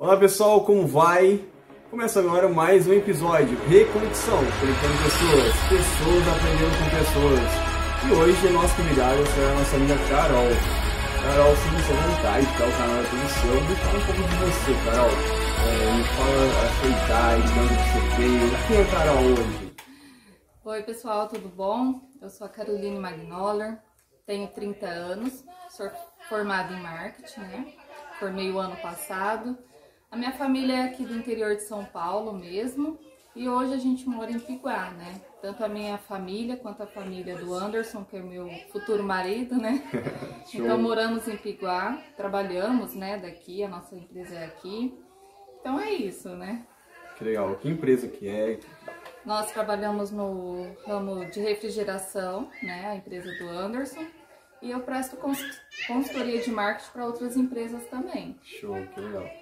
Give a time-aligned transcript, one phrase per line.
[0.00, 1.44] Olá pessoal, como vai?
[1.90, 8.08] Começa agora mais um episódio Reconexão, conectando pessoas, pessoas aprendendo com pessoas.
[8.08, 10.48] E hoje a nossa convidada será a nossa amiga Carol.
[11.20, 12.64] Carol, sinta-se à vontade, tá?
[12.64, 13.60] O canal é todo seu.
[13.60, 15.12] Me fala um pouco de você, Carol.
[15.68, 18.48] É, me fala a sua idade, de onde você veio.
[18.68, 19.76] Quem é Carol hoje?
[20.64, 22.00] Oi pessoal, tudo bom?
[22.22, 23.78] Eu sou a Caroline Magnoller,
[24.24, 25.90] tenho 30 anos, sou
[26.26, 27.74] formada em marketing, né?
[28.18, 29.58] Formei o ano passado.
[30.10, 32.98] A minha família é aqui do interior de São Paulo mesmo.
[33.34, 35.20] E hoje a gente mora em Piguá, né?
[35.40, 39.80] Tanto a minha família quanto a família do Anderson, que é meu futuro marido, né?
[40.52, 44.92] então moramos em Piguá, trabalhamos, né, daqui, a nossa empresa é aqui.
[45.60, 46.66] Então é isso, né?
[47.16, 47.54] Que legal.
[47.54, 48.58] Que empresa que é?
[49.24, 54.04] Nós trabalhamos no ramo de refrigeração, né, a empresa do Anderson.
[54.60, 55.16] E eu presto
[55.86, 58.36] consultoria de marketing para outras empresas também.
[58.42, 59.39] Show, que legal.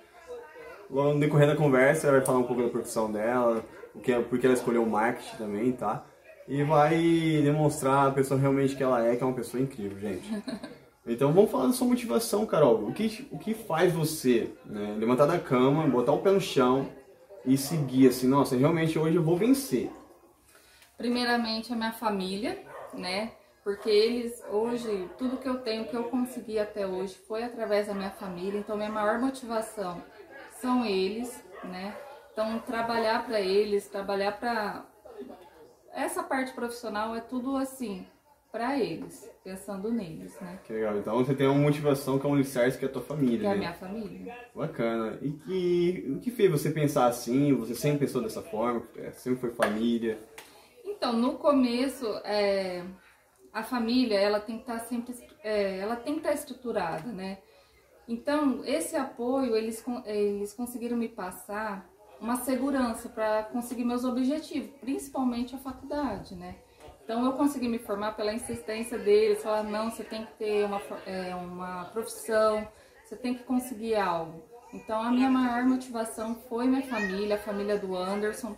[0.91, 4.47] No decorrer da conversa, ela vai falar um pouco da profissão dela, o que, porque
[4.47, 6.05] ela escolheu o marketing também, tá?
[6.47, 6.97] E vai
[7.43, 10.29] demonstrar a pessoa realmente que ela é, que é uma pessoa incrível, gente.
[11.11, 12.87] Então vamos falar da sua motivação, Carol.
[12.87, 16.87] O que, o que faz você né, levantar da cama, botar o pé no chão
[17.47, 19.91] e seguir assim, nossa, realmente hoje eu vou vencer?
[20.99, 22.59] Primeiramente a minha família,
[22.93, 23.33] né?
[23.65, 27.95] Porque eles hoje, tudo que eu tenho, que eu consegui até hoje foi através da
[27.95, 28.59] minha família.
[28.59, 30.03] Então minha maior motivação
[30.61, 31.97] são eles, né?
[32.33, 34.85] Então trabalhar para eles, trabalhar para
[35.93, 38.07] essa parte profissional é tudo assim,
[38.53, 40.59] para eles, pensando neles, né?
[40.65, 40.97] Que legal.
[40.99, 43.47] Então você tem uma motivação que é um alicerce que é a tua família, Que
[43.47, 43.55] é né?
[43.55, 44.37] a minha família.
[44.55, 45.19] Bacana.
[45.21, 47.53] E, e o que fez você pensar assim?
[47.55, 48.83] Você sempre pensou dessa forma?
[48.97, 50.19] É, Sempre foi família?
[50.85, 52.83] Então, no começo, é,
[53.53, 57.39] a família, ela tem que estar sempre, é, ela tem que estar estruturada, né?
[58.09, 61.87] Então, esse apoio, eles, eles conseguiram me passar
[62.19, 66.57] uma segurança para conseguir meus objetivos, principalmente a faculdade, né?
[67.05, 70.81] Então, eu consegui me formar pela insistência deles, falar, não, você tem que ter uma,
[71.07, 72.67] é, uma profissão,
[73.05, 74.43] você tem que conseguir algo.
[74.73, 78.57] Então, a minha maior motivação foi minha família, a família do Anderson.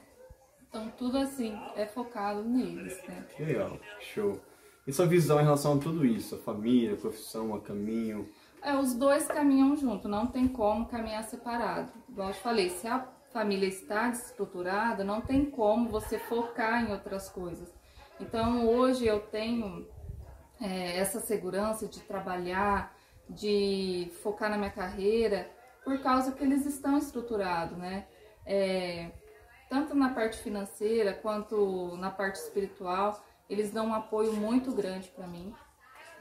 [0.69, 3.27] Então, tudo assim é focado neles, né?
[3.39, 3.79] Legal.
[4.01, 4.41] Show.
[4.87, 6.37] E sua visão em relação a tudo isso?
[6.37, 8.29] A família, a profissão, a caminho?
[8.63, 11.93] É, os dois caminham junto, não tem como caminhar separado.
[12.09, 17.29] Igual eu falei, se a família está desestruturada, não tem como você focar em outras
[17.29, 17.73] coisas.
[18.21, 19.89] Então hoje eu tenho
[20.61, 22.95] é, essa segurança de trabalhar,
[23.29, 25.51] de focar na minha carreira,
[25.83, 28.07] por causa que eles estão estruturados, né?
[28.45, 29.11] É,
[29.71, 35.27] tanto na parte financeira quanto na parte espiritual, eles dão um apoio muito grande para
[35.27, 35.55] mim.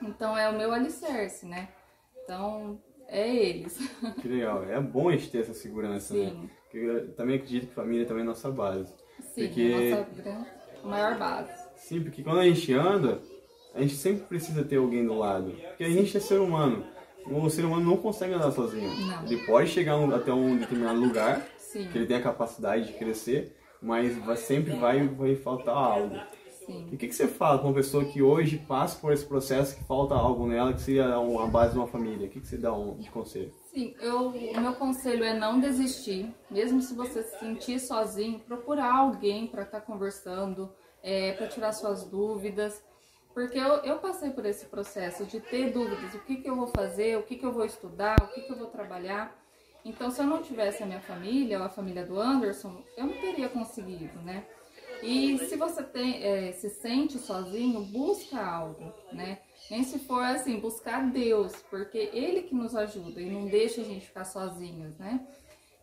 [0.01, 1.67] Então é o meu alicerce, né?
[2.29, 3.75] Então é eles.
[4.21, 4.63] Que legal.
[4.63, 6.29] É bom a gente ter essa segurança, né?
[6.29, 6.49] Sim.
[6.63, 8.93] Porque eu também acredito que família também é nossa base.
[9.33, 10.47] Sim, Porque- a nossa
[10.83, 11.51] maior base.
[11.75, 13.19] Sim, porque quando a gente anda,
[13.73, 15.51] a gente sempre precisa ter alguém do lado.
[15.69, 16.85] Porque a gente é ser humano.
[17.25, 18.89] O ser humano não consegue andar sozinho.
[19.07, 19.25] Não.
[19.25, 23.55] Ele pode chegar até um determinado lugar, Sim, que ele tem a capacidade de crescer,
[23.81, 26.15] mas vai, sempre vai, vai faltar algo.
[26.69, 26.85] E sim.
[26.93, 29.83] o que, que você fala com uma pessoa que hoje passa por esse processo que
[29.83, 32.27] falta algo nela, que seria a base de uma família?
[32.27, 33.51] O que, que você dá um, de conselho?
[33.73, 36.31] Sim, eu, o meu conselho é não desistir.
[36.49, 40.71] Mesmo se você se sentir sozinho, procurar alguém para estar conversando,
[41.01, 42.83] é, para tirar suas dúvidas.
[43.33, 46.67] Porque eu, eu passei por esse processo de ter dúvidas, o que, que eu vou
[46.67, 49.35] fazer, o que, que eu vou estudar, o que, que eu vou trabalhar.
[49.85, 53.13] Então, se eu não tivesse a minha família, ou a família do Anderson, eu não
[53.13, 54.45] teria conseguido, né?
[55.01, 59.39] E se você tem, é, se sente sozinho, busca algo, né?
[59.69, 63.83] Nem se for assim, buscar Deus, porque Ele que nos ajuda e não deixa a
[63.83, 65.25] gente ficar sozinhos, né?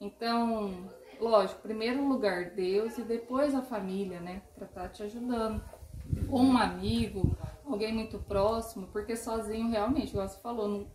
[0.01, 0.89] Então,
[1.21, 4.43] lógico, primeiro lugar Deus e depois a família, né?
[4.55, 5.63] Pra estar te ajudando.
[6.31, 10.91] Ou um amigo, alguém muito próximo, porque sozinho realmente, igual você falou, não-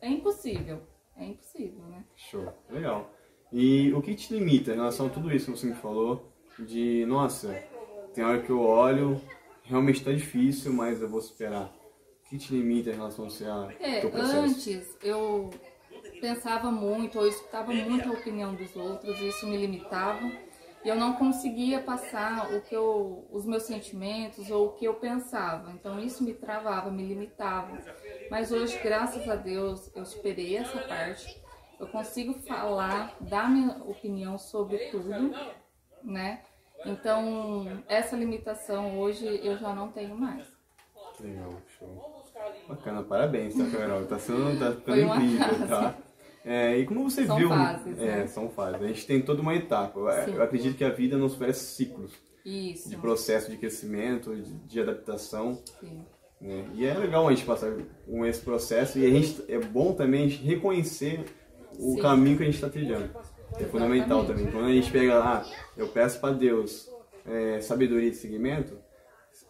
[0.00, 0.82] é impossível.
[1.16, 2.04] É impossível, né?
[2.14, 3.10] Show, legal.
[3.52, 6.32] E o que te limita em relação a tudo isso que você me falou?
[6.58, 7.62] De, nossa,
[8.14, 9.20] tem hora que eu olho,
[9.62, 11.72] realmente tá difícil, mas eu vou superar.
[12.24, 15.50] O que te limita em relação a você a É, antes eu
[16.20, 20.30] pensava muito, ou escutava muito a opinião dos outros, e isso me limitava.
[20.84, 24.94] E eu não conseguia passar o que eu, os meus sentimentos ou o que eu
[24.94, 25.72] pensava.
[25.72, 27.76] Então isso me travava, me limitava.
[28.30, 31.42] Mas hoje, graças a Deus, eu superei essa parte.
[31.80, 35.34] Eu consigo falar, dar minha opinião sobre tudo,
[36.02, 36.40] né?
[36.84, 40.46] Então, essa limitação hoje eu já não tenho mais.
[41.20, 42.24] Legal, show.
[42.68, 44.04] Bacana, parabéns, tá, Carol?
[44.04, 45.94] Tá sendo tá ficando incrível, tá?
[46.44, 47.48] É, e como você São viu.
[47.48, 48.26] fases, é, né?
[48.28, 48.80] são fases.
[48.82, 49.98] A gente tem toda uma etapa.
[49.98, 50.34] Eu- Sim.
[50.34, 52.12] Eu acredito que a vida nos oferece ciclos
[52.44, 52.88] Isso.
[52.88, 55.60] de processo de crescimento, de, de adaptação.
[55.80, 56.04] Sim.
[56.40, 56.68] né?
[56.74, 57.72] E é legal a gente passar
[58.06, 61.24] com esse processo e a gente, é bom também a gente reconhecer
[61.80, 62.02] o Sim.
[62.02, 63.10] caminho que a gente está trilhando.
[63.58, 64.46] É fundamental Exatamente.
[64.46, 64.52] também.
[64.52, 66.90] Quando a gente pega lá, eu peço para Deus
[67.26, 68.78] é, sabedoria de seguimento,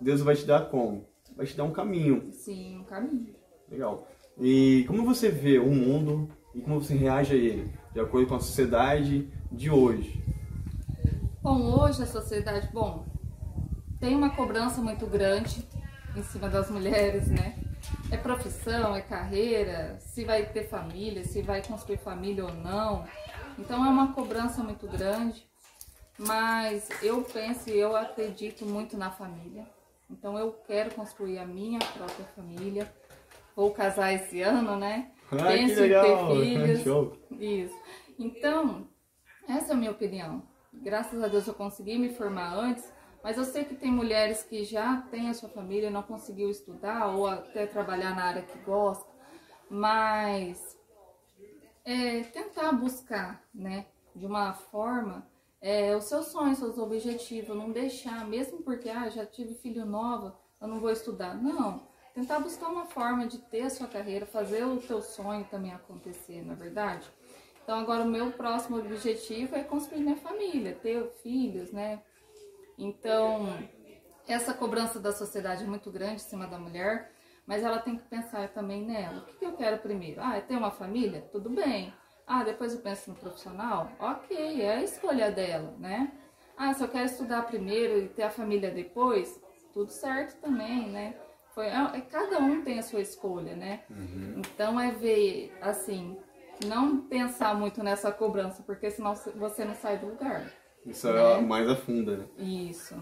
[0.01, 1.07] Deus vai te dar como?
[1.37, 2.31] Vai te dar um caminho.
[2.33, 3.35] Sim, um caminho.
[3.71, 4.07] Legal.
[4.39, 8.35] E como você vê o mundo e como você reage a ele, de acordo com
[8.35, 10.23] a sociedade de hoje?
[11.43, 13.07] Bom, hoje a sociedade, bom,
[14.01, 15.67] tem uma cobrança muito grande
[16.17, 17.59] em cima das mulheres, né?
[18.11, 23.05] É profissão, é carreira, se vai ter família, se vai construir família ou não.
[23.59, 25.47] Então é uma cobrança muito grande,
[26.19, 29.67] mas eu penso e eu acredito muito na família.
[30.11, 32.93] Então eu quero construir a minha própria família.
[33.55, 35.11] Vou casar esse ano, né?
[35.33, 36.05] Ah, que Penso em legal!
[36.05, 36.83] ter filhos.
[36.83, 37.17] Show!
[37.33, 37.75] Isso.
[38.19, 38.87] Então,
[39.49, 40.43] essa é a minha opinião.
[40.73, 42.85] Graças a Deus eu consegui me formar antes,
[43.25, 46.51] mas eu sei que tem mulheres que já têm a sua família e não conseguiu
[46.51, 49.11] estudar ou até trabalhar na área que gosta,
[49.71, 50.76] mas
[51.87, 55.27] é, tentar buscar, né, de uma forma
[55.61, 60.39] é, os seus sonhos, seus objetivos, não deixar, mesmo porque ah, já tive filho nova,
[60.61, 61.35] eu não vou estudar.
[61.35, 65.73] Não, tentar buscar uma forma de ter a sua carreira, fazer o teu sonho também
[65.73, 67.09] acontecer, na é verdade.
[67.63, 72.03] Então agora o meu próximo objetivo é construir minha família, ter filhos, né?
[72.79, 73.47] Então
[74.27, 77.13] essa cobrança da sociedade é muito grande em cima da mulher,
[77.47, 79.19] mas ela tem que pensar também nela.
[79.19, 80.21] O que, que eu quero primeiro?
[80.23, 81.23] Ah, é ter uma família?
[81.31, 81.93] Tudo bem.
[82.27, 83.91] Ah, depois eu penso no profissional?
[84.01, 86.11] Ok, é a escolha dela, né?
[86.57, 89.41] Ah, se eu quero estudar primeiro e ter a família depois,
[89.73, 91.15] tudo certo também, né?
[91.55, 93.85] Foi, é, cada um tem a sua escolha, né?
[94.39, 96.19] Então é ver, assim,
[96.67, 100.51] não pensar muito nessa cobrança, porque senão você não sai do lugar.
[100.85, 102.27] Isso é mais a funda, né?
[102.39, 102.97] Isso.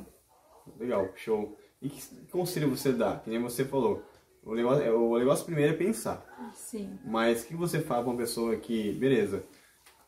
[0.79, 1.57] Legal, show.
[1.81, 3.17] E que conselho você dá?
[3.19, 4.03] Que nem você falou.
[4.45, 6.25] O negócio, o negócio primeiro é pensar.
[6.53, 6.99] Sim.
[7.05, 9.45] Mas o que você fala pra uma pessoa que, beleza,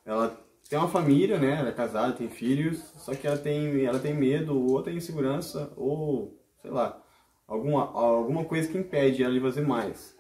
[0.05, 0.39] ela
[0.69, 1.59] tem uma família, né?
[1.59, 5.73] Ela é casada, tem filhos, só que ela tem, ela tem medo, ou tem insegurança,
[5.77, 7.03] ou sei lá,
[7.47, 10.15] alguma, alguma coisa que impede ela de fazer mais.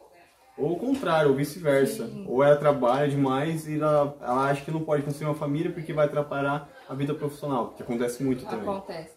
[0.56, 2.10] Ou o contrário, ou vice-versa.
[2.26, 5.92] Ou ela trabalha demais e ela, ela acha que não pode construir uma família porque
[5.92, 8.66] vai atrapalhar a vida profissional, que acontece muito também.
[8.66, 9.14] Acontece.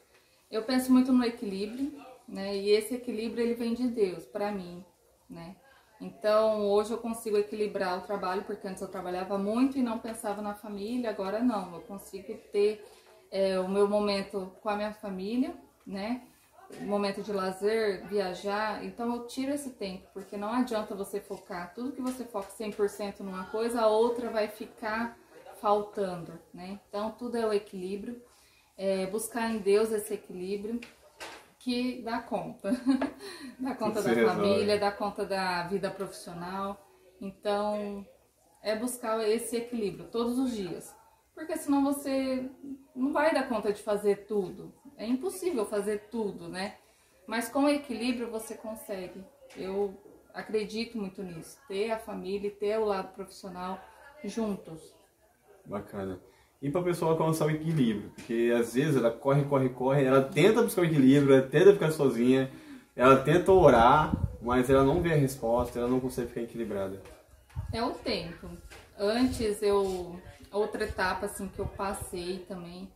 [0.52, 1.94] Eu penso muito no equilíbrio,
[2.30, 2.56] né?
[2.56, 4.86] E esse equilíbrio ele vem de Deus para mim,
[5.30, 5.56] né?
[6.00, 10.42] Então hoje eu consigo equilibrar o trabalho porque antes eu trabalhava muito e não pensava
[10.42, 11.10] na família.
[11.10, 12.86] Agora não, eu consigo ter
[13.32, 15.54] é, o meu momento com a minha família,
[15.86, 16.22] né?
[16.82, 18.86] Momento de lazer, viajar.
[18.86, 23.20] Então eu tiro esse tempo porque não adianta você focar tudo que você foca 100%
[23.20, 25.18] numa coisa, a outra vai ficar
[25.60, 26.80] faltando, né?
[26.88, 28.22] Então tudo é o equilíbrio
[28.78, 30.80] é, buscar em Deus esse equilíbrio
[31.60, 32.72] que dá conta.
[33.60, 34.36] dá conta da resolve.
[34.36, 36.90] família, dá conta da vida profissional.
[37.22, 38.08] Então,
[38.64, 40.96] é buscar esse equilíbrio todos os dias.
[41.36, 42.50] Porque senão você
[42.96, 44.74] não vai dar conta de fazer tudo.
[44.98, 46.78] É impossível fazer tudo, né?
[47.28, 49.24] Mas com equilíbrio você consegue.
[49.56, 49.96] Eu
[50.34, 51.58] acredito muito nisso.
[51.68, 53.80] Ter a família e ter o lado profissional
[54.24, 54.94] juntos.
[55.66, 56.20] Bacana.
[56.62, 60.62] E pra pessoa alcançar o equilíbrio, porque às vezes ela corre, corre, corre, ela tenta
[60.62, 62.52] buscar o equilíbrio, ela tenta ficar sozinha,
[62.94, 67.02] ela tenta orar, mas ela não vê a resposta, ela não consegue ficar equilibrada.
[67.72, 68.50] É o tempo.
[68.98, 70.20] Antes eu.
[70.52, 72.92] Outra etapa assim que eu passei também,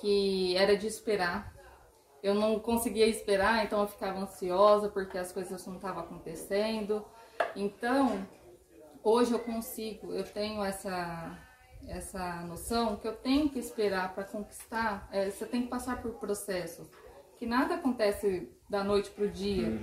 [0.00, 1.54] que era de esperar.
[2.22, 7.04] Eu não conseguia esperar, então eu ficava ansiosa porque as coisas não estavam acontecendo.
[7.54, 8.26] Então,
[9.04, 11.38] hoje eu consigo, eu tenho essa
[11.86, 16.12] essa noção que eu tenho que esperar para conquistar, é, você tem que passar por
[16.14, 16.88] processos,
[17.38, 19.78] que nada acontece da noite pro dia.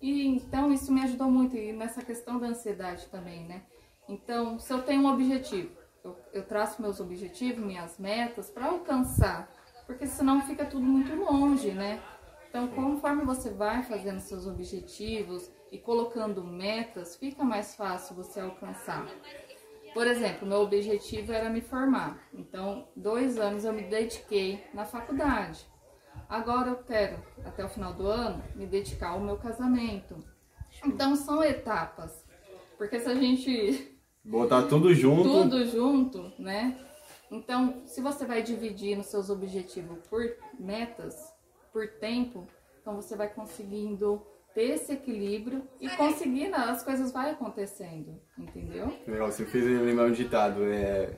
[0.00, 3.62] E então isso me ajudou muito e nessa questão da ansiedade também, né?
[4.08, 5.70] Então, se eu tenho um objetivo,
[6.02, 9.48] eu, eu traço meus objetivos, minhas metas para alcançar,
[9.86, 12.02] porque senão fica tudo muito longe, né?
[12.48, 19.06] Então, conforme você vai fazendo seus objetivos e colocando metas, fica mais fácil você alcançar.
[19.92, 22.28] Por exemplo, meu objetivo era me formar.
[22.32, 25.66] Então, dois anos eu me dediquei na faculdade.
[26.28, 30.24] Agora eu quero, até o final do ano, me dedicar ao meu casamento.
[30.84, 32.24] Então, são etapas.
[32.78, 35.22] Porque se a gente Botar tudo junto.
[35.24, 36.78] tudo junto, né?
[37.30, 41.32] Então, se você vai dividir nos seus objetivos por metas,
[41.72, 42.46] por tempo,
[42.80, 44.22] então você vai conseguindo
[44.54, 48.92] ter esse equilíbrio e conseguir, né, as coisas vai acontecendo, entendeu?
[49.06, 51.10] Legal, você fez lembrar um ditado, é...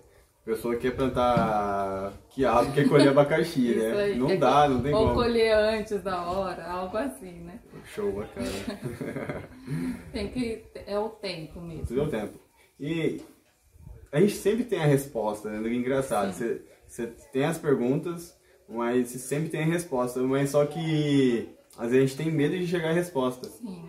[0.42, 3.92] A pessoa quer plantar quiabo, quer colher abacaxi, né?
[3.92, 5.10] Aí, não dá, não tem ou como.
[5.10, 7.60] Ou colher antes da hora, algo assim, né?
[7.84, 8.48] Show, bacana.
[10.12, 10.64] tem que...
[10.84, 11.86] é o tempo mesmo.
[11.86, 12.40] Tudo é o tempo.
[12.80, 13.22] E
[14.10, 15.64] a gente sempre tem a resposta, né?
[15.64, 16.32] É engraçado.
[16.32, 18.36] Você, você tem as perguntas,
[18.68, 20.20] mas você sempre tem a resposta.
[20.20, 23.48] Mas só que às vezes a gente tem medo de chegar à resposta.
[23.48, 23.88] Sim.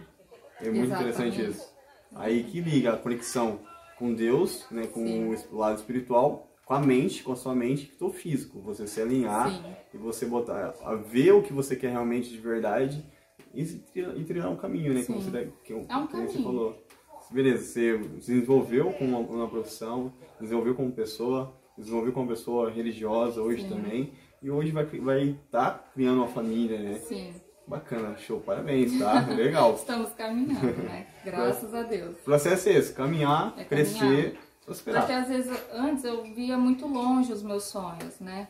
[0.62, 1.14] É muito Exatamente.
[1.18, 1.74] interessante isso.
[2.16, 3.60] Aí que liga a conexão
[3.98, 5.36] com Deus, né, com Sim.
[5.52, 8.62] o lado espiritual, com a mente, com a sua mente e o físico.
[8.62, 9.76] Você se alinhar Sim.
[9.94, 13.06] e você botar a ver o que você quer realmente de verdade
[13.54, 15.04] e, e trilhar um caminho, né?
[15.04, 16.44] Como você, que, É um que você caminho.
[16.44, 16.84] falou.
[17.32, 23.68] Beleza, você desenvolveu como uma, uma profissão, desenvolveu como pessoa, desenvolveu como pessoa religiosa hoje
[23.68, 24.14] também.
[24.42, 26.96] E hoje vai estar vai tá criando uma família, né?
[27.00, 27.34] Sim.
[27.66, 29.22] Bacana, show, parabéns, tá?
[29.22, 29.74] Legal.
[29.76, 31.08] Estamos caminhando, né?
[31.24, 32.12] Graças a Deus.
[32.18, 34.34] O processo é esse, caminhar, É crescer, caminhar.
[34.66, 35.02] prosperar.
[35.02, 38.50] Porque às vezes antes eu via muito longe os meus sonhos, né?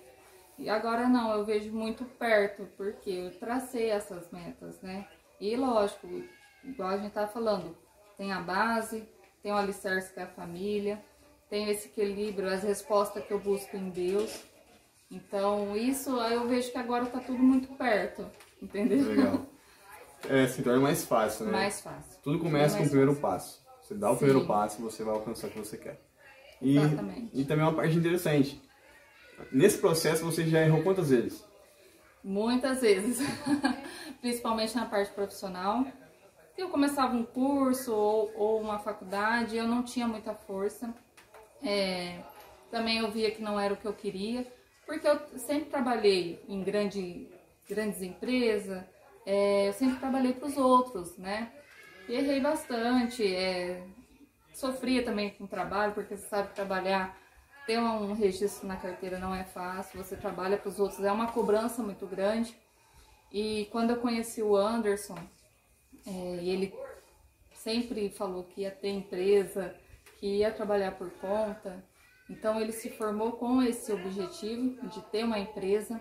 [0.57, 5.07] E agora não, eu vejo muito perto, porque eu tracei essas metas, né?
[5.39, 6.07] E lógico,
[6.63, 7.75] igual a gente tá falando,
[8.17, 9.07] tem a base,
[9.41, 11.03] tem o alicerce que é a família,
[11.49, 14.43] tem esse equilíbrio, as respostas que eu busco em Deus.
[15.11, 18.25] Então, isso aí eu vejo que agora tá tudo muito perto,
[18.63, 19.03] entendeu?
[19.05, 19.45] Legal.
[20.29, 21.51] É, se torna mais fácil, né?
[21.51, 22.21] Mais fácil.
[22.23, 23.61] Tudo começa com o primeiro passo.
[23.81, 24.19] Você dá o Sim.
[24.19, 26.01] primeiro passo e você vai alcançar o que você quer.
[26.61, 27.29] E, Exatamente.
[27.33, 28.61] e também uma parte interessante.
[29.51, 31.43] Nesse processo você já errou quantas vezes?
[32.23, 33.19] Muitas vezes,
[34.21, 35.85] principalmente na parte profissional.
[36.57, 40.93] Eu começava um curso ou, ou uma faculdade, eu não tinha muita força.
[41.61, 42.19] É,
[42.71, 44.47] também eu via que não era o que eu queria,
[44.85, 47.27] porque eu sempre trabalhei em grande,
[47.67, 48.83] grandes empresas,
[49.25, 51.51] é, eu sempre trabalhei para os outros, né?
[52.07, 53.85] E errei bastante, é,
[54.53, 57.17] sofria também com o trabalho, porque você sabe trabalhar,
[57.65, 61.31] ter um registro na carteira não é fácil, você trabalha para os outros, é uma
[61.31, 62.55] cobrança muito grande.
[63.31, 65.17] E quando eu conheci o Anderson,
[66.05, 66.11] é,
[66.43, 66.73] ele
[67.53, 69.73] sempre falou que ia ter empresa,
[70.19, 71.83] que ia trabalhar por conta.
[72.29, 75.99] Então ele se formou com esse objetivo de ter uma empresa.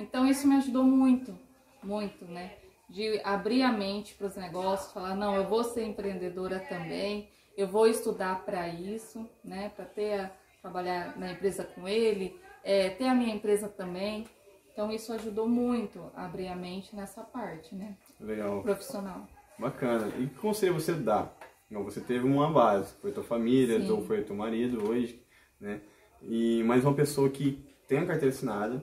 [0.00, 1.38] Então isso me ajudou muito,
[1.82, 2.54] muito, né?
[2.88, 7.68] De abrir a mente para os negócios, falar não, eu vou ser empreendedora também, eu
[7.68, 9.70] vou estudar para isso, né?
[9.76, 14.26] Para ter a, trabalhar na empresa com ele, é, ter a minha empresa também.
[14.72, 17.94] Então isso ajudou muito a abrir a mente nessa parte, né?
[18.18, 18.62] Legal.
[18.62, 19.28] Profissional.
[19.58, 20.08] Bacana.
[20.18, 21.30] E que conselho você dá?
[21.70, 23.90] Não, você teve uma base, foi tua família, Sim.
[23.90, 25.22] ou foi teu marido hoje,
[25.60, 25.82] né?
[26.22, 28.82] E mais uma pessoa que tem a carteira assinada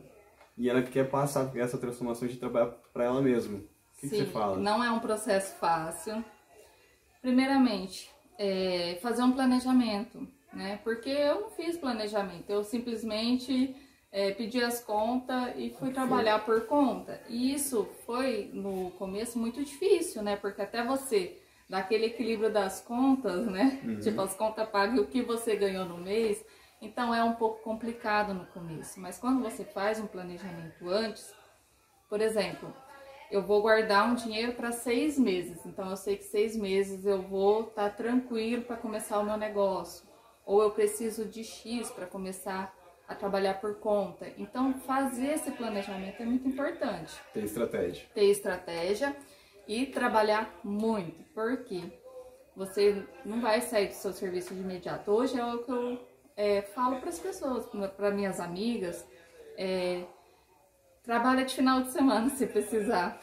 [0.57, 3.57] e ela quer passar essa transformação de trabalhar para ela mesma.
[3.57, 3.61] O
[3.99, 4.57] que, que Sim, você fala?
[4.57, 6.23] não é um processo fácil.
[7.21, 10.79] Primeiramente, é, fazer um planejamento, né?
[10.83, 13.75] Porque eu não fiz planejamento, eu simplesmente
[14.11, 17.21] é, pedi as contas e fui trabalhar por conta.
[17.27, 20.35] E isso foi no começo muito difícil, né?
[20.35, 21.37] Porque até você
[21.69, 23.81] dar aquele equilíbrio das contas, né?
[24.01, 26.43] Tipo, as contas pagas e o que você ganhou no mês.
[26.81, 28.99] Então é um pouco complicado no começo.
[28.99, 31.33] Mas quando você faz um planejamento antes,
[32.09, 32.73] por exemplo,
[33.31, 35.65] eu vou guardar um dinheiro para seis meses.
[35.65, 40.07] Então eu sei que seis meses eu vou estar tranquilo para começar o meu negócio.
[40.45, 42.73] Ou eu preciso de X para começar
[43.07, 44.31] a trabalhar por conta.
[44.37, 47.19] Então fazer esse planejamento é muito importante.
[47.33, 48.05] Tem estratégia.
[48.13, 49.15] Ter estratégia
[49.67, 51.23] e trabalhar muito.
[51.33, 51.81] Porque
[52.55, 55.11] você não vai sair do seu serviço de imediato.
[55.11, 56.07] Hoje é o que eu
[56.37, 57.65] é, falo para as pessoas,
[57.97, 59.05] para minhas amigas.
[59.57, 60.05] É,
[61.07, 63.17] Trabalha de final de semana se precisar.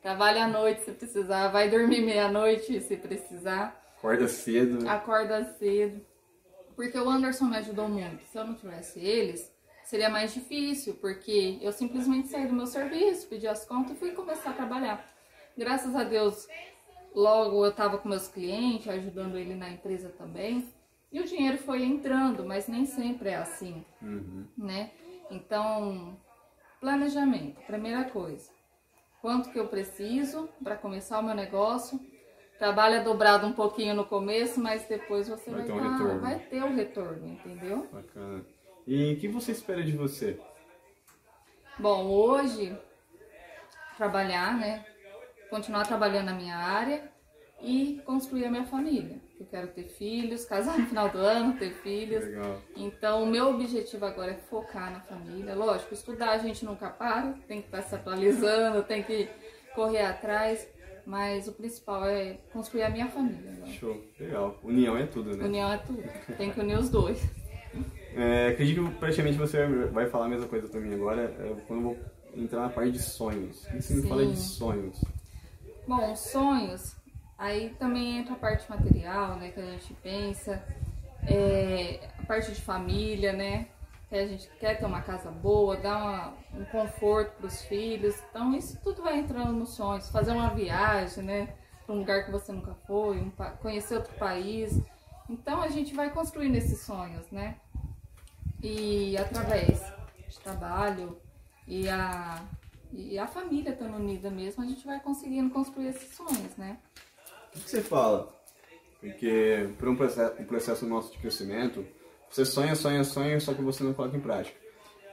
[0.00, 1.48] Trabalha à noite se precisar.
[1.48, 3.76] Vai dormir meia-noite se precisar.
[3.98, 4.88] Acorda cedo.
[4.88, 6.06] Acorda cedo.
[6.76, 8.22] Porque o Anderson me ajudou muito.
[8.26, 10.94] Se eu não tivesse eles, seria mais difícil.
[11.00, 15.04] Porque eu simplesmente saí do meu serviço, pedi as contas e fui começar a trabalhar.
[15.58, 16.46] Graças a Deus,
[17.12, 20.72] logo eu estava com meus clientes, ajudando ele na empresa também.
[21.16, 24.46] E o dinheiro foi entrando, mas nem sempre é assim Uhum.
[24.54, 24.90] né?
[25.30, 26.14] Então,
[26.78, 28.50] planejamento, primeira coisa.
[29.22, 31.98] Quanto que eu preciso para começar o meu negócio?
[32.58, 36.20] Trabalha dobrado um pouquinho no começo, mas depois você Vai vai, ter um tá- retorno.
[36.20, 37.88] vai ter o retorno, entendeu?
[37.90, 38.44] Bacana.
[38.86, 40.38] E o que você espera de você?
[41.78, 42.78] Bom, hoje
[43.96, 44.84] trabalhar, né?
[45.48, 47.10] Continuar trabalhando na minha área
[47.62, 49.20] e construir a minha família.
[49.38, 52.24] Eu quero ter filhos, casar no final do ano, ter filhos.
[52.24, 52.60] Legal.
[52.76, 55.54] Então, o meu objetivo agora é focar na família.
[55.54, 59.28] Lógico, estudar a gente nunca para, tem que estar se atualizando, tem que
[59.74, 60.66] correr atrás.
[61.06, 63.52] mas o principal é construir a minha família.
[63.52, 63.72] Agora.
[63.72, 64.58] Show, legal.
[64.62, 65.44] União é tudo, né?
[65.44, 66.02] União é tudo.
[66.36, 67.22] Tem que unir os dois.
[68.18, 71.80] É, acredito que praticamente você vai falar a mesma coisa pra mim agora, é, quando
[71.80, 71.98] eu vou
[72.34, 73.66] entrar na parte de sonhos.
[73.66, 74.08] O que você me Sim.
[74.08, 75.04] fala de sonhos?
[75.86, 76.96] Bom, sonhos,
[77.38, 80.62] aí também entra a parte material, né, que a gente pensa,
[81.26, 83.68] é, a parte de família, né,
[84.08, 88.14] que a gente quer ter uma casa boa, dar uma- um conforto para os filhos,
[88.30, 92.30] então isso tudo vai entrando nos sonhos, fazer uma viagem, né, para um lugar que
[92.30, 94.80] você nunca foi, um conhecer outro país,
[95.28, 97.56] então a gente vai construindo esses sonhos, né,
[98.62, 99.80] e através
[100.28, 101.20] de trabalho
[101.66, 102.42] e a,
[102.92, 106.78] e a família estando unida mesmo, a gente vai conseguindo construir esses sonhos, né?
[107.56, 108.28] O que você fala?
[109.00, 111.86] Porque para um processo, um processo nosso de crescimento,
[112.28, 114.58] você sonha, sonha, sonha, só que você não coloca em prática.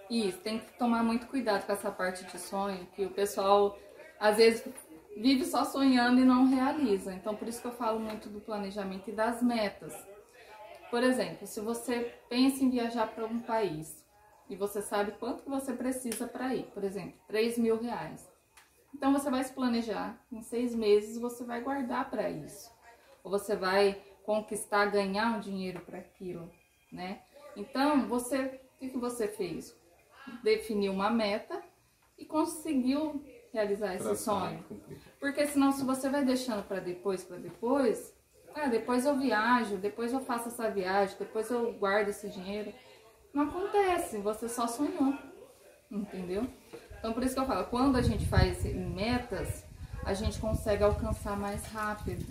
[0.10, 3.80] Isso, tem que tomar muito cuidado com essa parte de sonho, que o pessoal
[4.20, 4.64] às vezes
[5.16, 7.14] vive só sonhando e não realiza.
[7.14, 9.94] Então por isso que eu falo muito do planejamento e das metas.
[10.90, 14.06] Por exemplo, se você pensa em viajar para um país
[14.50, 18.33] e você sabe quanto que você precisa para ir, por exemplo, 3 mil reais.
[18.94, 22.72] Então você vai se planejar, em seis meses você vai guardar para isso.
[23.24, 26.50] Ou você vai conquistar, ganhar um dinheiro para aquilo,
[26.92, 27.22] né?
[27.56, 29.76] Então, você, o que, que você fez?
[30.42, 31.62] Definiu uma meta
[32.18, 34.66] e conseguiu realizar esse Traçar, sonho.
[35.20, 38.14] Porque senão, se você vai deixando para depois, para depois,
[38.56, 42.74] ah, depois eu viajo, depois eu faço essa viagem, depois eu guardo esse dinheiro.
[43.34, 45.14] Não acontece, você só sonhou,
[45.92, 46.48] entendeu?
[47.04, 49.66] Então, por isso que eu falo, quando a gente faz metas,
[50.06, 52.26] a gente consegue alcançar mais rápido.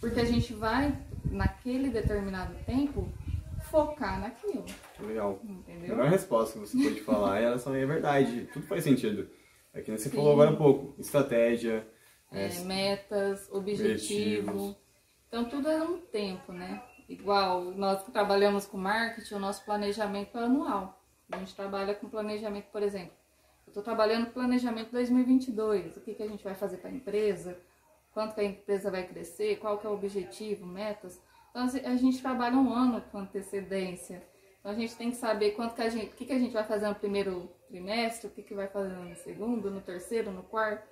[0.00, 0.92] Porque a gente vai,
[1.26, 3.08] naquele determinado tempo,
[3.70, 4.64] focar naquilo,
[4.98, 5.38] Legal.
[5.40, 5.96] A entendeu?
[5.96, 8.48] melhor resposta que você pode falar, ela só é verdade.
[8.52, 9.30] Tudo faz sentido.
[9.72, 10.16] É que você Sim.
[10.16, 11.00] falou agora há pouco.
[11.00, 11.86] Estratégia,
[12.32, 13.92] é, É, metas, objetivo.
[13.92, 14.76] Objetivos.
[15.28, 16.82] Então tudo é um tempo, né?
[17.08, 21.00] Igual nós que trabalhamos com marketing, o nosso planejamento é anual.
[21.30, 23.17] A gente trabalha com planejamento, por exemplo.
[23.68, 25.98] Eu estou trabalhando planejamento 2022.
[25.98, 27.58] O que, que a gente vai fazer para a empresa?
[28.14, 29.58] Quanto que a empresa vai crescer?
[29.58, 31.20] Qual que é o objetivo, metas?
[31.50, 34.26] Então assim, a gente trabalha um ano com antecedência.
[34.58, 36.54] Então a gente tem que saber quanto que a gente, o que, que a gente
[36.54, 40.42] vai fazer no primeiro trimestre, o que, que vai fazer no segundo, no terceiro, no
[40.44, 40.88] quarto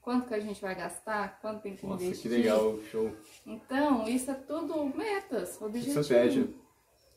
[0.00, 2.30] quanto que a gente vai gastar, quanto tem que Nossa, investir.
[2.30, 3.12] que legal, show.
[3.44, 6.08] Então, isso é tudo metas, objetivos.
[6.08, 6.48] Estratégia.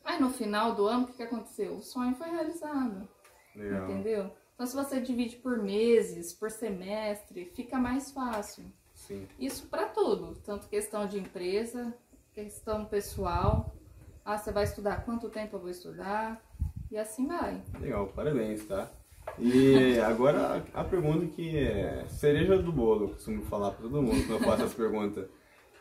[0.04, 1.76] Aí no final do ano, o que, que aconteceu?
[1.76, 3.08] O sonho foi realizado,
[3.54, 3.84] Legal.
[3.84, 4.39] entendeu?
[4.60, 8.62] Então, se você divide por meses, por semestre, fica mais fácil.
[8.94, 9.26] Sim.
[9.38, 11.94] Isso para tudo, tanto questão de empresa,
[12.34, 13.74] questão pessoal.
[14.22, 16.44] Ah, você vai estudar quanto tempo eu vou estudar?
[16.90, 17.62] E assim vai.
[17.80, 18.90] Legal, parabéns, tá?
[19.38, 24.26] E agora a pergunta que é cereja do bolo, eu costumo falar pra todo mundo
[24.26, 25.26] quando eu faço essa pergunta.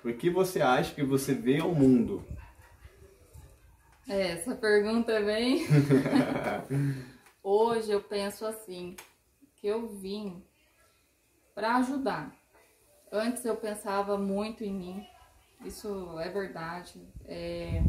[0.01, 2.23] Por que você acha que você veio ao mundo?
[4.07, 5.67] É, essa pergunta é bem.
[7.51, 8.95] Hoje eu penso assim,
[9.55, 10.45] que eu vim
[11.55, 12.31] para ajudar.
[13.11, 15.07] Antes eu pensava muito em mim,
[15.65, 17.11] isso é verdade.
[17.25, 17.81] É,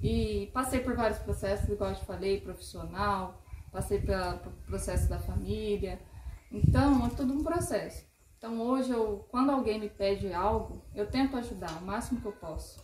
[0.00, 5.98] E passei por vários processos, igual eu te falei, profissional, passei pelo processo da família.
[6.52, 8.06] Então, é tudo um processo.
[8.38, 12.32] Então, hoje, eu, quando alguém me pede algo, eu tento ajudar o máximo que eu
[12.34, 12.80] posso.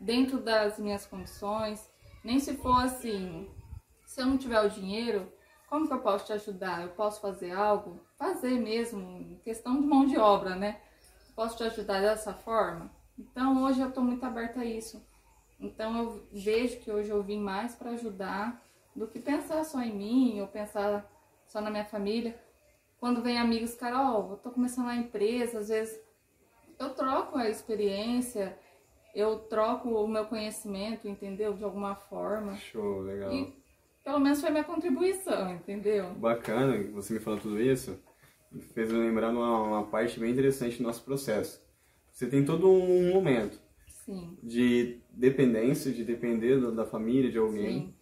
[0.00, 1.88] Dentro das minhas condições,
[2.24, 3.48] nem se for assim,
[4.12, 5.32] se eu não tiver o dinheiro,
[5.70, 6.82] como que eu posso te ajudar?
[6.82, 7.98] Eu posso fazer algo?
[8.18, 10.82] Fazer mesmo, questão de mão de obra, né?
[11.34, 12.90] Posso te ajudar dessa forma?
[13.18, 15.02] Então, hoje eu estou muito aberta a isso.
[15.58, 18.62] Então eu vejo que hoje eu vim mais para ajudar
[18.94, 21.10] do que pensar só em mim ou pensar
[21.46, 22.38] só na minha família.
[23.00, 25.98] Quando vem amigos, Carol, eu tô começando a empresa, às vezes
[26.78, 28.58] eu troco a experiência,
[29.14, 31.54] eu troco o meu conhecimento, entendeu?
[31.54, 32.56] De alguma forma.
[32.56, 33.32] Show, legal.
[33.32, 33.61] E
[34.04, 36.14] pelo menos foi minha contribuição, entendeu?
[36.14, 37.98] Bacana que você me falou tudo isso.
[38.74, 41.62] Fez eu lembrar uma, uma parte bem interessante do nosso processo.
[42.10, 43.58] Você tem todo um momento
[44.04, 44.36] Sim.
[44.42, 47.86] de dependência, de depender da, da família, de alguém.
[47.86, 47.94] Sim.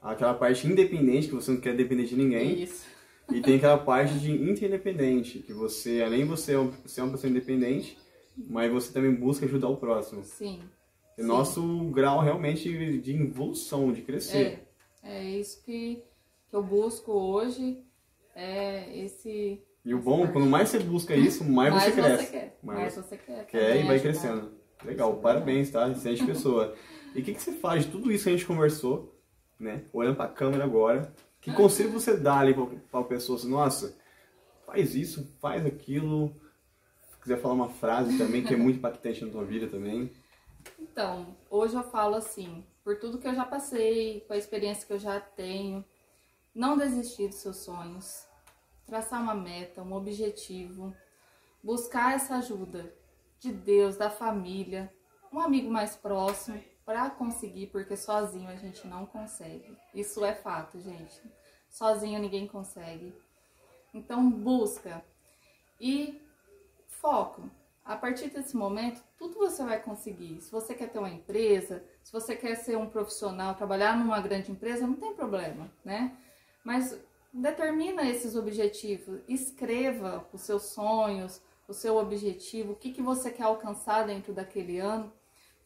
[0.00, 2.62] Aquela parte independente, que você não quer depender de ninguém.
[2.62, 2.86] Isso.
[3.32, 6.52] E tem aquela parte de interdependente, que você, além de você
[6.84, 7.98] ser uma pessoa independente,
[8.36, 10.22] mas você também busca ajudar o próximo.
[10.22, 10.60] Sim.
[11.18, 11.28] É Sim.
[11.28, 14.46] nosso grau realmente de evolução, de crescer.
[14.46, 14.65] É,
[15.06, 16.02] é isso que,
[16.48, 17.82] que eu busco hoje.
[18.34, 19.62] É esse.
[19.84, 22.30] E o bom, quando mais você busca isso, mais, você cresce.
[22.30, 22.58] quer.
[22.62, 23.46] Mais Mais, você você quer.
[23.46, 24.00] quer e vai ajudar.
[24.00, 24.52] crescendo.
[24.84, 25.88] Legal, parabéns, tá?
[25.88, 26.74] Excelente pessoa.
[27.14, 29.14] E o que, que você faz de tudo isso que a gente conversou,
[29.58, 29.84] né?
[29.92, 31.14] Olhando pra câmera agora.
[31.40, 33.96] Que conselho você dá ali pra, pra pessoa assim, nossa,
[34.66, 36.34] faz isso, faz aquilo.
[37.22, 40.10] quiser falar uma frase também que é muito impactante na tua vida também.
[40.78, 44.92] Então, hoje eu falo assim, por tudo que eu já passei, com a experiência que
[44.92, 45.84] eu já tenho,
[46.54, 48.24] não desistir dos seus sonhos,
[48.86, 50.94] traçar uma meta, um objetivo,
[51.60, 52.94] buscar essa ajuda
[53.40, 54.94] de Deus, da família,
[55.32, 59.76] um amigo mais próximo para conseguir, porque sozinho a gente não consegue.
[59.92, 61.20] Isso é fato, gente.
[61.68, 63.12] Sozinho ninguém consegue.
[63.92, 65.04] Então busca
[65.80, 66.22] e
[66.86, 67.50] foco.
[67.86, 70.40] A partir desse momento, tudo você vai conseguir.
[70.40, 74.50] Se você quer ter uma empresa, se você quer ser um profissional, trabalhar numa grande
[74.50, 76.16] empresa, não tem problema, né?
[76.64, 76.98] Mas
[77.32, 83.44] determina esses objetivos, escreva os seus sonhos, o seu objetivo, o que, que você quer
[83.44, 85.12] alcançar dentro daquele ano,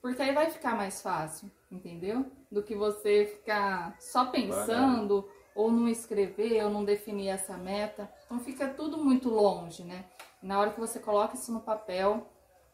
[0.03, 2.31] porque aí vai ficar mais fácil, entendeu?
[2.53, 8.11] Do que você ficar só pensando ou não escrever ou não definir essa meta.
[8.27, 10.05] Então fica tudo muito longe, né?
[10.43, 12.27] Na hora que você coloca isso no papel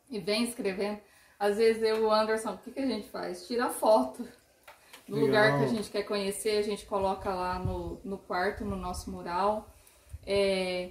[0.08, 1.00] e vem escrevendo,
[1.38, 3.46] às vezes eu o Anderson, o que, que a gente faz?
[3.46, 4.26] Tira foto
[5.08, 8.76] do lugar que a gente quer conhecer, a gente coloca lá no, no quarto, no
[8.76, 9.68] nosso mural.
[10.26, 10.90] É,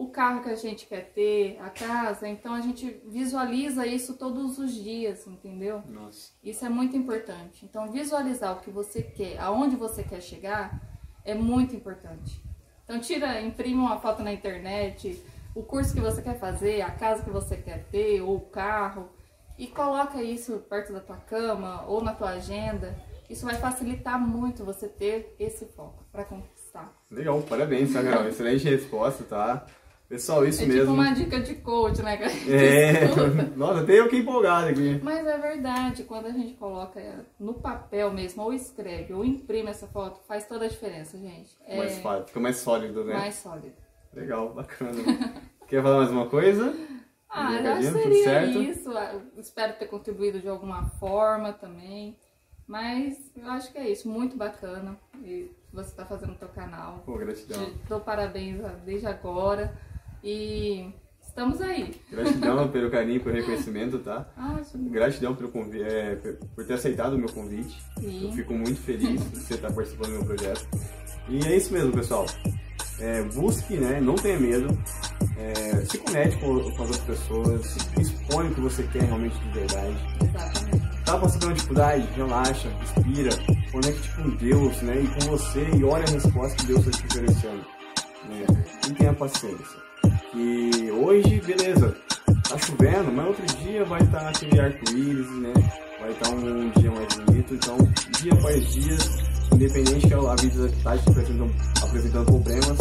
[0.00, 4.58] o carro que a gente quer ter, a casa, então a gente visualiza isso todos
[4.58, 5.82] os dias, entendeu?
[5.86, 6.32] Nossa.
[6.42, 7.66] Isso é muito importante.
[7.66, 10.80] Então visualizar o que você quer, aonde você quer chegar,
[11.22, 12.42] é muito importante.
[12.84, 15.22] Então tira, imprime uma foto na internet,
[15.54, 19.08] o curso que você quer fazer, a casa que você quer ter, ou o carro,
[19.58, 22.96] e coloca isso perto da tua cama ou na tua agenda.
[23.28, 26.92] Isso vai facilitar muito você ter esse foco para conquistar.
[27.10, 28.26] Legal, parabéns, Carol.
[28.28, 29.66] Excelente resposta, tá?
[30.08, 30.80] Pessoal, isso é mesmo.
[30.80, 32.18] É tipo uma dica de coach, né?
[32.48, 33.06] É,
[33.54, 34.98] nossa, até eu que empolgado aqui.
[35.04, 39.86] Mas é verdade, quando a gente coloca no papel mesmo, ou escreve, ou imprime essa
[39.86, 41.56] foto, faz toda a diferença, gente.
[41.64, 41.76] É...
[41.76, 43.14] Mais fácil, fica mais sólido, né?
[43.14, 43.74] Mais sólido.
[44.14, 44.94] Legal, bacana.
[45.68, 46.74] Quer falar mais uma coisa?
[47.28, 48.90] Ah, eu acho que seria isso.
[48.90, 52.16] Ah, espero ter contribuído de alguma forma também.
[52.66, 54.96] Mas eu acho que é isso, muito bacana.
[55.22, 57.02] E você está fazendo no seu canal.
[57.06, 57.64] Pô, gratidão.
[57.64, 59.76] Te dou parabéns desde agora.
[60.22, 61.94] E estamos aí.
[62.10, 64.28] Gratidão pelo carinho, pelo reconhecimento, tá?
[64.36, 64.60] Ah.
[64.74, 66.16] Gratidão pelo convite, é,
[66.54, 67.80] por ter aceitado o meu convite.
[67.98, 68.26] Sim.
[68.26, 70.66] Eu fico muito feliz de você estar participando do meu projeto.
[71.28, 72.26] E é isso mesmo, pessoal.
[73.00, 74.00] É, busque, né?
[74.00, 74.78] Não tenha medo.
[75.38, 77.76] É, se conecte com, com, as outras pessoas.
[77.98, 79.96] Expõe o que você quer realmente de verdade.
[80.22, 80.90] Exatamente.
[81.04, 82.08] Tá passando uma dificuldade?
[82.14, 83.30] Relaxa, inspira,
[83.72, 85.02] conecte com Deus, né?
[85.02, 87.64] E com você e olha a resposta que Deus está te oferecendo.
[88.28, 88.46] Né?
[88.88, 89.80] E tenha paciência.
[90.30, 91.96] Que hoje, beleza,
[92.48, 95.52] tá chovendo, mas outro dia vai estar tá aquele arco-íris, né?
[96.00, 97.54] Vai estar um dia mais bonito.
[97.54, 97.76] Então,
[98.20, 98.96] dia após dia,
[99.52, 102.78] independente que a vida está te apresentando, apresentando problemas,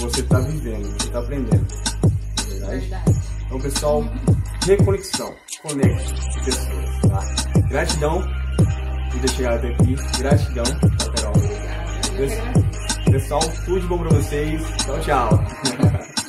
[0.00, 1.66] você está vivendo, você está aprendendo.
[1.66, 2.80] É verdade?
[2.80, 3.20] verdade?
[3.46, 4.04] Então, pessoal,
[4.66, 5.34] reconexão.
[5.62, 7.60] Conecte pessoas, tá?
[7.68, 8.22] Gratidão
[9.10, 9.96] por ter chegado até aqui.
[10.18, 11.34] Gratidão, tá, Carol?
[13.10, 14.62] Pessoal, tudo de bom pra vocês.
[14.84, 15.44] Tchau, tchau.